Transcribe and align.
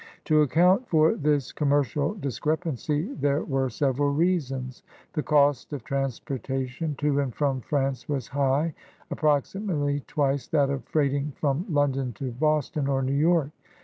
To 0.25 0.41
account 0.41 0.87
for 0.87 1.13
this 1.13 1.51
commercial 1.51 2.15
discrepancy 2.15 3.13
there 3.13 3.43
were 3.43 3.69
several 3.69 4.11
reasons. 4.11 4.81
The 5.13 5.21
cost 5.21 5.73
of 5.73 5.83
transportation 5.83 6.95
to 6.95 7.19
and 7.19 7.31
from 7.35 7.61
France 7.61 8.09
was 8.09 8.29
high— 8.29 8.73
approximately 9.11 9.99
twice 10.07 10.47
that 10.47 10.71
of 10.71 10.85
freighting 10.85 11.33
from 11.39 11.67
London 11.69 12.13
to 12.13 12.31
Boston 12.31 12.87
or 12.87 13.03
New 13.03 13.13
York. 13.13 13.51